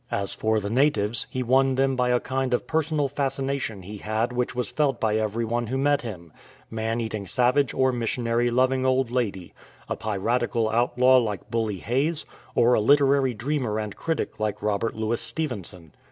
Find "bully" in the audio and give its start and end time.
11.51-11.77